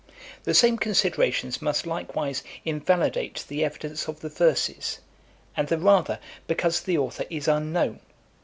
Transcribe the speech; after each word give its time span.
The 0.45 0.55
same 0.55 0.77
considerations 0.79 1.61
must 1.61 1.85
likewise 1.85 2.41
invalidate 2.65 3.45
the 3.47 3.63
evidence 3.63 4.07
of 4.07 4.21
the 4.21 4.29
verses, 4.29 4.97
and 5.55 5.67
the 5.67 5.77
rather, 5.77 6.17
because 6.47 6.81
the 6.81 6.97
author 6.97 7.25
is 7.29 7.47
unknown. 7.47 7.99